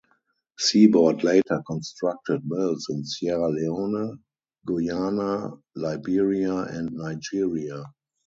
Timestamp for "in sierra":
2.89-3.49